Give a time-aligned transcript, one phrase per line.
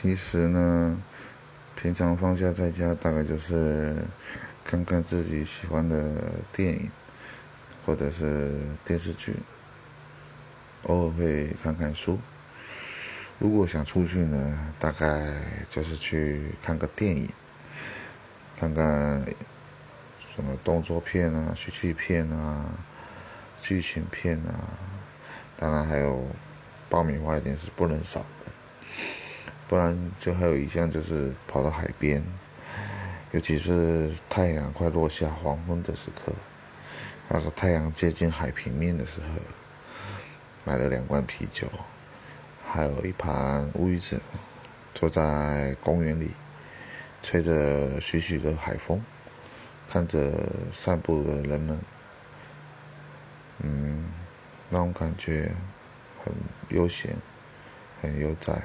[0.00, 0.98] 其实呢，
[1.76, 3.94] 平常放假在家，大概就是
[4.64, 6.14] 看看自己喜欢的
[6.54, 6.90] 电影，
[7.84, 9.34] 或者是电视剧，
[10.84, 12.18] 偶尔会看看书。
[13.38, 15.34] 如果想出去呢，大概
[15.68, 17.28] 就是去看个电影，
[18.58, 19.22] 看看
[20.34, 22.72] 什么动作片啊、喜剧片啊、
[23.60, 24.64] 剧情片啊，
[25.58, 26.26] 当然还有
[26.88, 28.26] 爆米花一定是不能少的。
[29.70, 32.20] 不然就还有一项就是跑到海边，
[33.30, 36.32] 尤其是太阳快落下黄昏的时刻，
[37.28, 39.28] 那个太阳接近海平面的时候，
[40.64, 41.68] 买了两罐啤酒，
[42.68, 44.20] 还有一盘乌鱼子，
[44.92, 46.32] 坐在公园里，
[47.22, 49.00] 吹着徐徐的海风，
[49.88, 50.32] 看着
[50.72, 51.80] 散步的人们，
[53.60, 54.10] 嗯，
[54.68, 55.52] 那种感觉
[56.24, 56.34] 很
[56.70, 57.14] 悠闲，
[58.02, 58.60] 很悠哉。